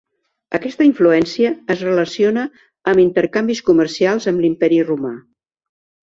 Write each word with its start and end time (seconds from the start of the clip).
Aquesta 0.59 0.85
influència 0.87 1.51
es 1.73 1.83
relaciona 1.87 2.47
amb 2.93 3.03
intercanvis 3.05 3.63
comercials 3.69 4.27
amb 4.33 4.43
l'Imperi 4.47 4.83
romà. 4.91 5.15